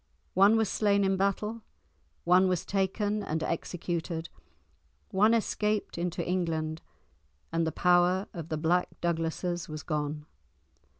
[0.33, 1.61] One was slain in battle;
[2.23, 4.29] one was taken and executed;
[5.11, 6.81] one escaped into England;
[7.51, 10.25] and the power of the Black Douglases was gone.